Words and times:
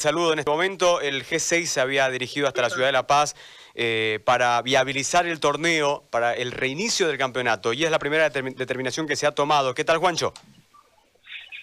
Saludo 0.00 0.32
en 0.32 0.38
este 0.38 0.50
momento. 0.50 1.02
El 1.02 1.24
G6 1.24 1.66
se 1.66 1.78
había 1.78 2.08
dirigido 2.08 2.48
hasta 2.48 2.62
la 2.62 2.70
ciudad 2.70 2.86
de 2.86 2.92
La 2.92 3.06
Paz 3.06 3.36
eh, 3.74 4.18
para 4.24 4.62
viabilizar 4.62 5.26
el 5.26 5.40
torneo, 5.40 6.04
para 6.10 6.32
el 6.32 6.52
reinicio 6.52 7.06
del 7.06 7.18
campeonato. 7.18 7.74
Y 7.74 7.84
es 7.84 7.90
la 7.90 7.98
primera 7.98 8.30
determinación 8.30 9.06
que 9.06 9.14
se 9.14 9.26
ha 9.26 9.32
tomado. 9.32 9.74
¿Qué 9.74 9.84
tal, 9.84 9.98
Juancho? 9.98 10.32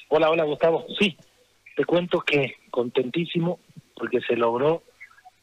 Hola, 0.09 0.29
hola, 0.29 0.43
Gustavo. 0.43 0.85
Sí, 0.99 1.17
te 1.75 1.83
cuento 1.83 2.19
que 2.19 2.57
contentísimo 2.69 3.59
porque 3.95 4.21
se 4.21 4.35
logró 4.35 4.83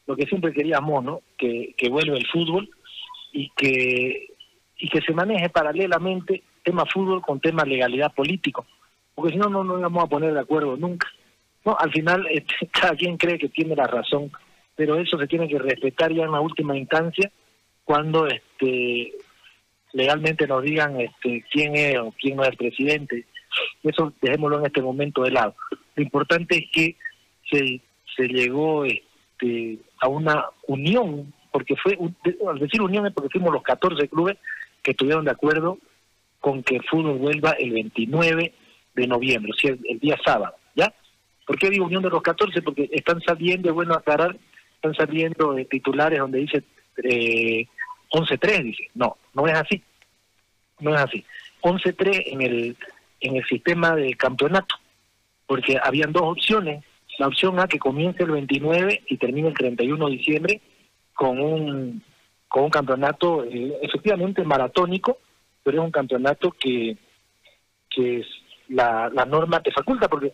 lo 0.07 0.15
que 0.15 0.27
siempre 0.27 0.53
queríamos, 0.53 1.03
¿no? 1.03 1.23
Que, 1.37 1.75
que 1.77 1.89
vuelva 1.89 2.17
el 2.17 2.29
fútbol 2.29 2.71
y 3.33 3.51
que, 3.57 4.29
y 4.77 4.89
que 4.89 5.01
se 5.01 5.13
maneje 5.13 5.49
paralelamente 5.49 6.45
tema 6.63 6.85
fútbol 6.87 7.23
con 7.23 7.41
tema 7.41 7.65
legalidad 7.65 8.15
político. 8.15 8.65
Porque 9.17 9.33
si 9.33 9.39
no, 9.39 9.49
no 9.49 9.65
nos 9.65 9.81
vamos 9.81 10.05
a 10.05 10.09
poner 10.09 10.33
de 10.33 10.39
acuerdo 10.39 10.77
nunca. 10.77 11.09
No, 11.65 11.77
al 11.79 11.91
final 11.93 12.27
este, 12.31 12.67
cada 12.71 12.97
quien 12.97 13.17
cree 13.17 13.39
que 13.39 13.49
tiene 13.49 13.77
la 13.77 13.87
razón, 13.87 14.31
pero 14.77 14.97
eso 14.97 15.19
se 15.19 15.27
tiene 15.27 15.49
que 15.49 15.59
respetar 15.59 16.13
ya 16.13 16.25
en 16.25 16.33
la 16.33 16.41
última 16.41 16.77
instancia 16.77 17.31
cuando 17.85 18.27
este 18.27 19.13
legalmente 19.93 20.47
nos 20.47 20.63
digan 20.63 21.01
este 21.01 21.45
quién 21.51 21.77
es 21.77 21.97
o 21.99 22.13
quién 22.19 22.37
no 22.37 22.43
es 22.43 22.51
el 22.51 22.57
presidente. 22.57 23.27
Eso 23.83 24.13
dejémoslo 24.21 24.59
en 24.59 24.67
este 24.67 24.83
momento 24.83 25.23
de 25.23 25.31
lado. 25.31 25.55
Lo 25.95 26.03
importante 26.03 26.59
es 26.59 26.71
que 26.73 26.97
se, 27.51 28.29
llegó 28.29 28.85
este, 28.85 29.79
a 30.01 30.09
una 30.09 30.47
unión, 30.67 31.33
porque 31.53 31.77
fue, 31.77 31.97
al 32.49 32.59
decir 32.59 32.83
unión 32.83 33.07
es 33.07 33.13
porque 33.13 33.31
fuimos 33.31 33.53
los 33.53 33.63
14 33.63 34.09
clubes 34.09 34.39
que 34.83 34.91
estuvieron 34.91 35.25
de 35.25 35.31
acuerdo 35.31 35.79
con 36.41 36.63
que 36.65 36.77
el 36.77 36.85
fútbol 36.85 37.19
vuelva 37.19 37.51
el 37.53 37.71
29 37.71 38.53
de 38.95 39.07
noviembre, 39.07 39.53
el 39.63 39.99
día 40.01 40.19
sábado. 40.25 40.57
¿Por 41.47 41.59
qué 41.59 41.71
digo 41.71 41.87
unión 41.87 42.03
de 42.03 42.11
los 42.11 42.23
14? 42.23 42.63
Porque 42.63 42.89
están 42.93 43.21
saliendo, 43.21 43.69
es 43.69 43.75
bueno 43.75 43.95
aclarar, 43.95 44.37
están 44.77 44.95
saliendo 44.95 45.53
de 45.53 45.65
titulares 45.67 46.19
donde 46.19 46.39
dice 46.41 46.63
eh, 47.03 47.67
11-3, 48.11 48.63
dice. 48.63 48.91
No, 48.95 49.17
no 49.35 49.47
es 49.47 49.55
así. 49.55 49.83
No 50.81 50.95
es 50.95 51.01
así. 51.01 51.25
11-3 51.63 52.23
en 52.27 52.43
el, 52.43 52.77
en 53.21 53.37
el 53.37 53.45
sistema 53.47 53.95
de 53.95 54.15
campeonato, 54.15 54.77
porque 55.47 55.79
habían 55.83 56.13
dos 56.13 56.23
opciones. 56.25 56.85
La 57.19 57.29
opción 57.29 57.61
A 57.61 57.69
que 57.69 57.79
comience 57.79 58.23
el 58.23 58.33
29 58.33 59.05
y 59.09 59.17
termine 59.19 59.49
el 59.49 59.55
31 59.55 60.07
de 60.07 60.13
diciembre 60.13 60.61
con 61.15 61.39
un, 61.39 62.03
con 62.49 62.65
un 62.65 62.71
campeonato 62.71 63.45
eh, 63.45 63.79
efectivamente 63.83 64.43
maratónico, 64.43 65.19
pero 65.63 65.79
es 65.79 65.85
un 65.85 65.93
campeonato 65.93 66.51
que, 66.53 66.97
que 67.89 68.19
es 68.19 68.27
la, 68.69 69.11
la 69.15 69.25
norma 69.25 69.63
te 69.63 69.71
faculta, 69.71 70.09
porque 70.09 70.33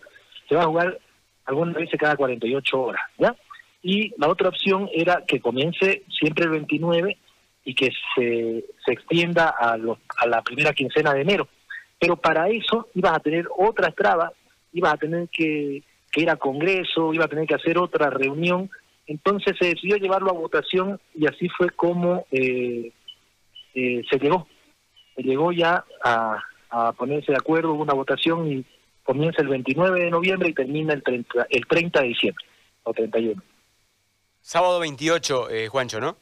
se 0.51 0.57
va 0.57 0.63
a 0.65 0.67
jugar 0.67 0.99
algunas 1.45 1.77
veces 1.77 1.99
cada 1.99 2.17
48 2.17 2.81
horas, 2.81 3.03
¿ya? 3.19 3.37
Y 3.83 4.13
la 4.19 4.29
otra 4.29 4.49
opción 4.49 4.91
era 4.93 5.25
que 5.27 5.41
comience 5.41 6.03
siempre 6.09 6.45
el 6.45 6.51
29 6.51 7.17
y 7.65 7.75
que 7.75 7.91
se, 8.15 8.65
se 8.85 8.93
extienda 8.93 9.49
a, 9.49 9.77
los, 9.77 9.99
a 10.19 10.27
la 10.27 10.43
primera 10.43 10.73
quincena 10.73 11.15
de 11.15 11.23
enero. 11.23 11.49
Pero 12.01 12.17
para 12.17 12.49
eso 12.49 12.89
ibas 12.95 13.13
a 13.13 13.21
tener 13.21 13.47
otras 13.57 13.95
trabas, 13.95 14.33
ibas 14.73 14.95
a 14.95 14.97
tener 14.97 15.29
que, 15.29 15.85
ir 16.17 16.31
a 16.31 16.37
Congreso, 16.37 17.15
ibas 17.15 17.27
a 17.27 17.31
tener 17.31 17.47
que 17.47 17.55
hacer 17.55 17.79
otra 17.79 18.11
reunión. 18.11 18.69
Entonces 19.07 19.57
se 19.59 19.69
decidió 19.69 19.97
llevarlo 19.97 20.31
a 20.31 20.35
votación 20.35 21.01
y 21.15 21.27
así 21.27 21.49
fue 21.49 21.71
como 21.71 22.27
eh, 22.33 22.93
eh, 23.75 24.03
se 24.11 24.19
llegó. 24.19 24.49
Se 25.15 25.23
llegó 25.23 25.53
ya 25.53 25.85
a, 26.03 26.43
a 26.71 26.93
ponerse 26.93 27.31
de 27.31 27.39
acuerdo, 27.39 27.73
hubo 27.73 27.83
una 27.83 27.95
votación 27.95 28.51
y 28.51 28.65
comienza 29.11 29.43
el 29.43 29.49
29 29.49 30.05
de 30.05 30.11
noviembre 30.11 30.51
y 30.51 30.55
termina 30.55 30.93
el 30.93 31.03
30, 31.03 31.49
el 31.51 31.67
30 31.67 32.01
de 32.01 32.07
diciembre, 32.07 32.45
o 32.85 32.93
31. 32.93 33.43
Sábado 34.41 34.79
28, 34.79 35.51
eh, 35.51 35.67
Juancho, 35.67 36.01
¿no? 36.01 36.17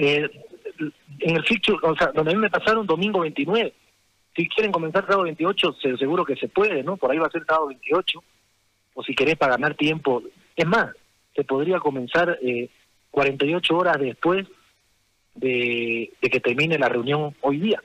Eh, 0.00 0.28
en 1.20 1.36
el 1.36 1.44
fixture, 1.44 1.78
o 1.80 1.94
sea, 1.94 2.08
donde 2.08 2.32
a 2.32 2.34
mí 2.34 2.40
me 2.40 2.50
pasaron 2.50 2.88
domingo 2.88 3.20
29. 3.20 3.72
Si 4.34 4.48
quieren 4.48 4.72
comenzar 4.72 5.04
sábado 5.04 5.22
28, 5.22 5.76
seguro 5.96 6.24
que 6.24 6.34
se 6.34 6.48
puede, 6.48 6.82
¿no? 6.82 6.96
Por 6.96 7.12
ahí 7.12 7.18
va 7.18 7.28
a 7.28 7.30
ser 7.30 7.44
sábado 7.46 7.68
28. 7.68 8.20
O 8.94 9.04
si 9.04 9.14
querés 9.14 9.36
para 9.36 9.52
ganar 9.52 9.76
tiempo. 9.76 10.20
Es 10.56 10.66
más, 10.66 10.90
se 11.36 11.44
podría 11.44 11.78
comenzar 11.78 12.36
eh, 12.42 12.68
48 13.12 13.76
horas 13.76 13.96
después 14.00 14.44
de, 15.36 16.12
de 16.20 16.30
que 16.30 16.40
termine 16.40 16.80
la 16.80 16.88
reunión 16.88 17.32
hoy 17.42 17.58
día. 17.58 17.80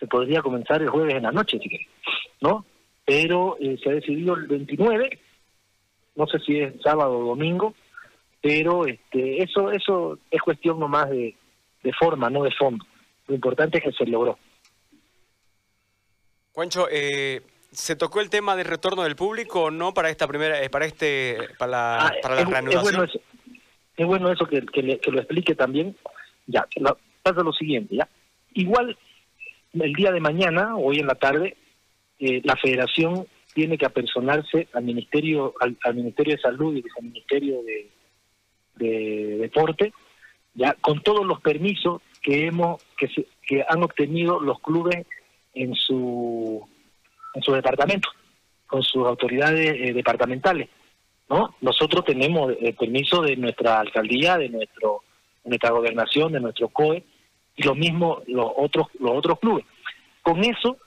Se 0.00 0.06
podría 0.06 0.40
comenzar 0.40 0.80
el 0.80 0.88
jueves 0.88 1.14
en 1.14 1.24
la 1.24 1.32
noche, 1.32 1.58
si 1.58 1.68
querés. 1.68 1.88
¿No? 2.40 2.64
Pero 3.04 3.56
eh, 3.60 3.78
se 3.82 3.90
ha 3.90 3.94
decidido 3.94 4.34
el 4.34 4.46
29, 4.46 5.18
no 6.16 6.26
sé 6.26 6.38
si 6.40 6.60
es 6.60 6.74
sábado 6.82 7.18
o 7.18 7.28
domingo, 7.28 7.74
pero 8.42 8.86
este, 8.86 9.42
eso 9.42 9.70
eso 9.72 10.18
es 10.30 10.40
cuestión 10.42 10.78
nomás 10.78 11.10
de, 11.10 11.34
de 11.82 11.92
forma, 11.92 12.30
no 12.30 12.42
de 12.42 12.52
fondo. 12.52 12.84
Lo 13.26 13.34
importante 13.34 13.78
es 13.78 13.84
que 13.84 13.92
se 13.92 14.06
logró. 14.06 14.38
Juancho, 16.52 16.88
eh, 16.90 17.42
¿se 17.70 17.94
tocó 17.96 18.20
el 18.20 18.30
tema 18.30 18.56
del 18.56 18.66
retorno 18.66 19.04
del 19.04 19.16
público 19.16 19.64
o 19.64 19.70
no 19.70 19.94
para 19.94 20.10
esta 20.10 20.26
primera, 20.26 20.62
eh, 20.62 20.70
para 20.70 20.86
este, 20.86 21.38
para 21.58 21.70
la, 21.70 22.06
ah, 22.06 22.14
para 22.22 22.34
la 22.34 22.40
es, 22.42 22.48
reanudación? 22.48 22.84
Es 22.84 22.90
bueno 22.90 23.04
eso, 23.04 23.20
es 23.96 24.06
bueno 24.06 24.32
eso 24.32 24.46
que, 24.46 24.66
que, 24.66 24.98
que, 24.98 25.10
lo 25.12 25.18
explique 25.20 25.54
también. 25.54 25.96
Ya, 26.46 26.66
lo, 26.76 26.98
pasa 27.22 27.42
lo 27.42 27.52
siguiente, 27.52 27.94
ya. 27.96 28.08
Igual 28.54 28.98
el 29.74 29.92
día 29.92 30.10
de 30.10 30.20
mañana, 30.20 30.76
hoy 30.76 30.98
en 30.98 31.06
la 31.06 31.14
tarde, 31.14 31.56
eh, 32.18 32.40
la 32.44 32.56
federación 32.56 33.26
tiene 33.54 33.78
que 33.78 33.86
apersonarse 33.86 34.68
al 34.72 34.84
Ministerio, 34.84 35.54
al, 35.60 35.76
al 35.82 35.94
Ministerio 35.94 36.36
de 36.36 36.42
Salud 36.42 36.76
y 36.76 36.84
al 36.96 37.04
Ministerio 37.04 37.62
de, 37.62 37.90
de, 38.76 39.36
Deporte, 39.38 39.92
ya 40.54 40.74
con 40.74 41.02
todos 41.02 41.24
los 41.26 41.40
permisos 41.40 42.02
que 42.22 42.46
hemos, 42.46 42.82
que, 42.96 43.08
se, 43.08 43.26
que 43.46 43.64
han 43.68 43.82
obtenido 43.82 44.40
los 44.40 44.60
clubes 44.60 45.06
en 45.54 45.74
su 45.74 46.64
en 47.34 47.42
su 47.42 47.52
departamento, 47.52 48.08
con 48.66 48.82
sus 48.82 49.06
autoridades 49.06 49.76
eh, 49.76 49.92
departamentales, 49.92 50.68
¿no? 51.28 51.54
Nosotros 51.60 52.04
tenemos 52.04 52.52
el 52.60 52.74
permiso 52.74 53.22
de 53.22 53.36
nuestra 53.36 53.80
alcaldía, 53.80 54.38
de 54.38 54.48
nuestro 54.48 55.02
nuestra 55.44 55.70
gobernación, 55.70 56.32
de 56.32 56.40
nuestro 56.40 56.68
COE 56.68 57.04
y 57.56 57.62
lo 57.62 57.74
mismo 57.74 58.22
los 58.26 58.50
otros 58.56 58.88
los 58.98 59.12
otros 59.12 59.38
clubes. 59.38 59.64
Con 60.22 60.44
eso 60.44 60.78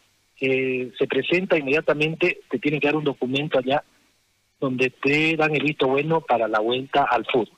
eh, 0.44 0.92
se 0.98 1.06
presenta 1.06 1.56
inmediatamente, 1.56 2.40
te 2.50 2.58
tienen 2.58 2.80
que 2.82 2.88
dar 2.88 2.96
un 2.96 3.04
documento 3.04 3.60
allá 3.60 3.84
donde 4.60 4.90
te 4.90 5.36
dan 5.38 5.56
el 5.56 5.62
visto 5.62 5.88
bueno 5.88 6.22
para 6.22 6.48
la 6.48 6.60
vuelta 6.60 7.04
al 7.04 7.26
fútbol. 7.26 7.58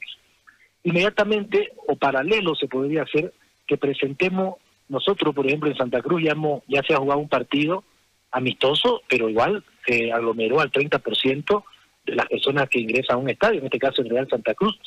Inmediatamente 0.84 1.72
o 1.88 1.96
paralelo 1.96 2.56
se 2.56 2.68
podría 2.68 3.04
hacer 3.04 3.34
que 3.66 3.78
presentemos 3.78 4.56
nosotros, 4.90 5.34
por 5.34 5.48
ejemplo, 5.48 5.70
en 5.70 5.78
Santa 5.78 6.02
Cruz 6.02 6.24
ya, 6.24 6.34
hemos, 6.34 6.62
ya 6.68 6.84
se 6.84 6.94
ha 6.94 6.98
jugado 6.98 7.22
un 7.22 7.30
partido 7.30 7.86
amistoso, 8.32 9.02
pero 9.08 9.30
igual 9.30 9.64
se 9.88 10.12
aglomeró 10.12 10.60
al 10.60 10.70
30% 10.70 11.64
de 12.06 12.16
las 12.16 12.28
personas 12.28 12.68
que 12.68 12.82
ingresan 12.82 13.16
a 13.16 13.20
un 13.20 13.30
estadio, 13.30 13.60
en 13.60 13.66
este 13.66 13.80
caso 13.80 14.02
el 14.02 14.10
Real 14.10 14.28
Santa 14.30 14.54
Cruz. 14.56 14.78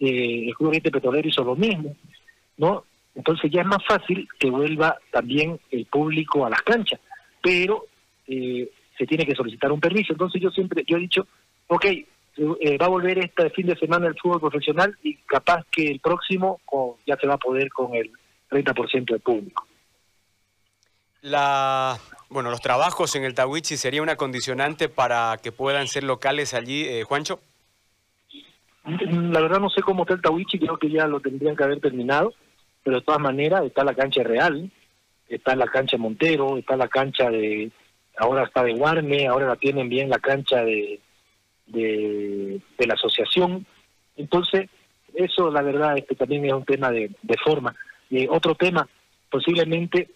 Eh, 0.00 0.48
el 0.48 0.54
Club 0.56 0.70
Oriente 0.70 0.90
Petrolero 0.90 1.28
hizo 1.28 1.44
lo 1.44 1.54
mismo, 1.54 1.94
¿no? 2.56 2.84
Entonces 3.14 3.48
ya 3.52 3.60
es 3.60 3.66
más 3.68 3.84
fácil 3.86 4.26
que 4.40 4.50
vuelva 4.50 4.98
también 5.12 5.60
el 5.70 5.86
público 5.86 6.44
a 6.44 6.50
las 6.50 6.62
canchas 6.62 6.98
pero 7.44 7.84
eh, 8.26 8.70
se 8.96 9.06
tiene 9.06 9.26
que 9.26 9.34
solicitar 9.34 9.70
un 9.70 9.78
permiso. 9.80 10.14
Entonces 10.14 10.40
yo 10.40 10.50
siempre, 10.50 10.82
yo 10.86 10.96
he 10.96 11.00
dicho, 11.00 11.26
ok, 11.66 11.84
eh, 11.84 12.78
va 12.80 12.86
a 12.86 12.88
volver 12.88 13.18
este 13.18 13.50
fin 13.50 13.66
de 13.66 13.76
semana 13.76 14.06
el 14.06 14.18
fútbol 14.18 14.40
profesional 14.40 14.96
y 15.02 15.16
capaz 15.18 15.62
que 15.70 15.86
el 15.86 16.00
próximo 16.00 16.58
ya 17.06 17.16
se 17.16 17.26
va 17.26 17.34
a 17.34 17.38
poder 17.38 17.68
con 17.68 17.94
el 17.94 18.10
30% 18.50 19.04
del 19.04 19.20
público. 19.20 19.66
La, 21.20 21.98
bueno, 22.30 22.50
los 22.50 22.62
trabajos 22.62 23.14
en 23.14 23.24
el 23.24 23.34
Tawichi 23.34 23.76
sería 23.76 24.02
una 24.02 24.16
condicionante 24.16 24.88
para 24.88 25.36
que 25.42 25.52
puedan 25.52 25.86
ser 25.86 26.04
locales 26.04 26.54
allí, 26.54 26.84
eh, 26.84 27.04
Juancho. 27.04 27.40
La 28.84 29.40
verdad 29.40 29.60
no 29.60 29.70
sé 29.70 29.82
cómo 29.82 30.02
está 30.02 30.14
el 30.14 30.22
Tawichi, 30.22 30.58
creo 30.58 30.78
que 30.78 30.90
ya 30.90 31.06
lo 31.06 31.20
tendrían 31.20 31.56
que 31.56 31.64
haber 31.64 31.80
terminado, 31.80 32.32
pero 32.82 32.98
de 32.98 33.02
todas 33.02 33.20
maneras 33.20 33.64
está 33.64 33.84
la 33.84 33.94
cancha 33.94 34.22
real, 34.22 34.70
está 35.28 35.56
la 35.56 35.66
cancha 35.66 35.96
Montero, 35.96 36.56
está 36.58 36.76
la 36.76 36.88
cancha 36.88 37.30
de, 37.30 37.70
ahora 38.16 38.44
está 38.44 38.62
de 38.62 38.74
Guarne, 38.74 39.26
ahora 39.26 39.48
la 39.48 39.56
tienen 39.56 39.88
bien 39.88 40.08
la 40.08 40.18
cancha 40.18 40.64
de, 40.64 41.00
de, 41.66 42.60
la 42.78 42.94
asociación. 42.94 43.66
Entonces, 44.16 44.68
eso 45.14 45.50
la 45.50 45.62
verdad 45.62 45.96
este 45.96 46.14
también 46.14 46.44
es 46.44 46.52
un 46.52 46.64
tema 46.64 46.90
de, 46.90 47.10
de 47.22 47.36
forma. 47.38 47.74
Y 48.10 48.26
otro 48.28 48.54
tema, 48.54 48.88
posiblemente 49.30 50.10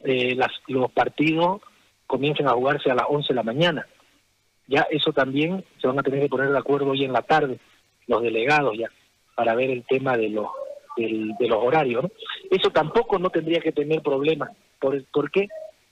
eh, 0.00 0.34
las, 0.34 0.50
los 0.68 0.90
partidos 0.92 1.60
comiencen 2.06 2.48
a 2.48 2.52
jugarse 2.52 2.90
a 2.90 2.94
las 2.94 3.06
11 3.08 3.28
de 3.28 3.34
la 3.34 3.42
mañana. 3.42 3.86
Ya 4.66 4.86
eso 4.90 5.12
también 5.12 5.64
se 5.80 5.86
van 5.86 5.98
a 5.98 6.02
tener 6.02 6.20
que 6.20 6.28
poner 6.28 6.50
de 6.50 6.58
acuerdo 6.58 6.90
hoy 6.90 7.04
en 7.04 7.12
la 7.12 7.22
tarde, 7.22 7.58
los 8.06 8.22
delegados 8.22 8.76
ya, 8.78 8.88
para 9.34 9.54
ver 9.54 9.70
el 9.70 9.84
tema 9.84 10.16
de 10.16 10.28
los 10.28 10.46
del, 10.96 11.34
de 11.38 11.48
los 11.48 11.58
horarios. 11.58 12.04
¿no? 12.04 12.10
Eso 12.50 12.70
tampoco 12.70 13.18
no 13.18 13.30
tendría 13.30 13.60
que 13.60 13.72
tener 13.72 14.02
problemas. 14.02 14.50
¿Por, 14.78 15.02
¿Por 15.06 15.30
qué? 15.30 15.48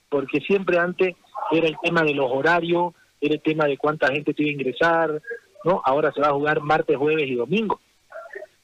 Porque 0.08 0.40
siempre 0.40 0.78
antes 0.78 1.14
era 1.50 1.66
el 1.66 1.76
tema 1.82 2.02
de 2.02 2.14
los 2.14 2.30
horarios, 2.30 2.94
era 3.20 3.34
el 3.34 3.42
tema 3.42 3.66
de 3.66 3.76
cuánta 3.78 4.08
gente 4.08 4.34
te 4.34 4.42
iba 4.42 4.50
a 4.50 4.54
ingresar, 4.54 5.22
¿no? 5.64 5.82
Ahora 5.84 6.10
se 6.12 6.20
va 6.20 6.28
a 6.28 6.32
jugar 6.32 6.60
martes, 6.60 6.96
jueves 6.96 7.28
y 7.28 7.34
domingo. 7.34 7.80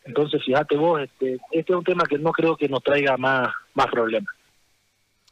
Entonces, 0.05 0.43
fíjate 0.45 0.77
vos, 0.77 1.01
este, 1.01 1.39
este 1.51 1.73
es 1.73 1.79
un 1.79 1.85
tema 1.85 2.05
que 2.09 2.19
no 2.19 2.31
creo 2.33 2.57
que 2.57 2.69
nos 2.69 2.83
traiga 2.83 3.17
más, 3.17 3.49
más 3.75 3.87
problemas. 3.89 4.33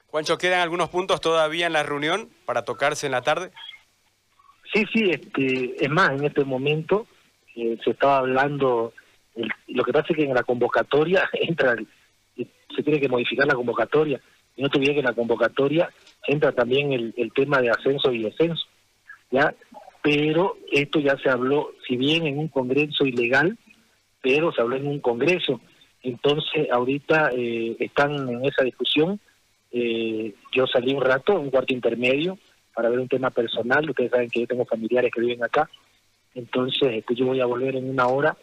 Juancho, 0.09 0.39
¿quedan 0.39 0.61
algunos 0.61 0.91
puntos 0.91 1.21
todavía 1.21 1.67
en 1.67 1.73
la 1.73 1.83
reunión 1.83 2.29
para 2.45 2.65
tocarse 2.65 3.07
en 3.07 3.13
la 3.13 3.23
tarde? 3.23 3.51
Sí, 4.73 4.85
sí, 4.93 5.11
este, 5.11 5.85
es 5.85 5.91
más, 5.91 6.11
en 6.11 6.25
este 6.25 6.45
momento 6.45 7.07
eh, 7.55 7.79
se 7.85 7.91
estaba 7.91 8.19
hablando, 8.19 8.93
lo 9.69 9.85
que 9.85 9.93
pasa 9.93 10.07
es 10.11 10.17
que 10.17 10.25
en 10.25 10.35
la 10.35 10.43
convocatoria 10.43 11.29
entra, 11.33 11.77
se 12.37 12.83
tiene 12.83 13.01
que 13.01 13.09
modificar 13.09 13.47
la 13.47 13.55
convocatoria, 13.55 14.21
y 14.57 14.63
no 14.63 14.69
te 14.69 14.81
que 14.81 14.99
en 14.99 15.05
la 15.05 15.13
convocatoria 15.13 15.91
entra 16.27 16.53
también 16.53 16.93
el, 16.93 17.13
el 17.17 17.33
tema 17.33 17.61
de 17.61 17.71
ascenso 17.71 18.13
y 18.13 18.23
descenso, 18.23 18.65
¿ya? 19.31 19.55
Pero 20.03 20.59
esto 20.71 21.01
ya 21.01 21.17
se 21.19 21.29
habló, 21.29 21.73
si 21.87 21.97
bien 21.97 22.27
en 22.27 22.39
un 22.39 22.49
congreso 22.49 23.05
ilegal, 23.05 23.57
pero 24.23 24.53
se 24.53 24.61
habló 24.61 24.77
en 24.77 24.87
un 24.87 25.01
congreso, 25.01 25.61
entonces 26.03 26.71
ahorita 26.71 27.31
eh, 27.35 27.77
están 27.81 28.29
en 28.29 28.45
esa 28.45 28.63
discusión, 28.63 29.19
eh, 29.73 30.35
yo 30.53 30.67
salí 30.67 30.95
un 30.95 31.03
rato, 31.03 31.41
un 31.41 31.51
cuarto 31.51 31.75
intermedio, 31.75 32.39
para 32.75 32.91
ver 32.91 32.99
un 32.99 33.09
tema 33.09 33.31
personal. 33.31 33.89
Ustedes 33.89 34.11
saben 34.11 34.29
que 34.29 34.41
yo 34.41 34.47
tengo 34.47 34.67
familiares 34.67 35.11
que 35.13 35.21
viven 35.21 35.43
acá. 35.43 35.71
Entonces, 36.35 36.91
este, 36.93 37.15
yo 37.15 37.27
voy 37.27 37.41
a 37.41 37.47
volver 37.47 37.77
en 37.77 37.89
una 37.89 38.07
hora, 38.09 38.37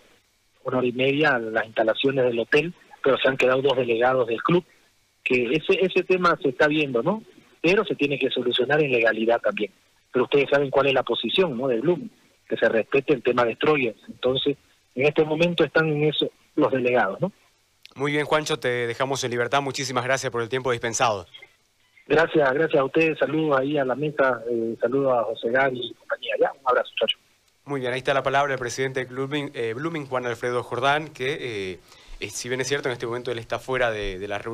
una 0.63 0.77
hora 0.77 0.87
y 0.87 0.91
media 0.91 1.35
a 1.35 1.39
las 1.39 1.65
instalaciones 1.65 2.25
del 2.25 2.39
hotel, 2.39 2.73
pero 3.03 3.17
se 3.17 3.27
han 3.27 3.37
quedado 3.37 3.61
dos 3.61 3.77
delegados 3.77 4.27
del 4.27 4.41
club, 4.41 4.63
que 5.23 5.51
ese, 5.51 5.79
ese 5.81 6.03
tema 6.03 6.37
se 6.41 6.49
está 6.49 6.67
viendo, 6.67 7.01
¿no? 7.03 7.23
Pero 7.61 7.85
se 7.85 7.95
tiene 7.95 8.17
que 8.17 8.29
solucionar 8.29 8.81
en 8.81 8.91
legalidad 8.91 9.39
también. 9.39 9.71
Pero 10.11 10.25
ustedes 10.25 10.49
saben 10.49 10.69
cuál 10.69 10.87
es 10.87 10.93
la 10.93 11.03
posición, 11.03 11.57
¿no? 11.57 11.67
Del 11.67 11.81
Bloom, 11.81 12.09
que 12.47 12.57
se 12.57 12.67
respete 12.67 13.13
el 13.13 13.23
tema 13.23 13.45
de 13.45 13.55
Stroyers. 13.55 13.99
Entonces, 14.07 14.57
en 14.95 15.05
este 15.05 15.23
momento 15.23 15.63
están 15.63 15.87
en 15.87 16.03
eso 16.05 16.29
los 16.55 16.71
delegados, 16.71 17.21
¿no? 17.21 17.31
Muy 17.95 18.13
bien, 18.13 18.25
Juancho, 18.25 18.57
te 18.57 18.87
dejamos 18.87 19.23
en 19.23 19.31
libertad. 19.31 19.61
Muchísimas 19.61 20.03
gracias 20.03 20.31
por 20.31 20.41
el 20.41 20.49
tiempo 20.49 20.71
dispensado. 20.71 21.25
Gracias, 22.07 22.53
gracias 22.53 22.81
a 22.81 22.85
ustedes. 22.85 23.17
Saludos 23.19 23.59
ahí 23.59 23.77
a 23.77 23.85
la 23.85 23.95
mesa. 23.95 24.41
Eh, 24.49 24.75
saludos 24.81 25.13
a 25.13 25.23
José 25.23 25.49
Gary 25.51 25.79
y 25.79 25.93
compañía. 25.93 26.35
Ya, 26.39 26.51
un 26.51 26.67
abrazo, 26.67 26.89
chacho. 26.99 27.17
Muy 27.65 27.79
bien, 27.79 27.93
ahí 27.93 27.99
está 27.99 28.13
la 28.13 28.23
palabra 28.23 28.51
del 28.51 28.59
presidente 28.59 29.05
Blooming, 29.05 29.51
eh, 29.53 29.73
Blooming 29.73 30.07
Juan 30.07 30.25
Alfredo 30.25 30.63
Jordán, 30.63 31.09
que 31.09 31.79
eh, 32.19 32.29
si 32.29 32.49
bien 32.49 32.59
es 32.59 32.67
cierto, 32.67 32.89
en 32.89 32.93
este 32.93 33.05
momento 33.05 33.31
él 33.31 33.37
está 33.37 33.59
fuera 33.59 33.91
de 33.91 34.27
la 34.27 34.39
reunión. 34.39 34.49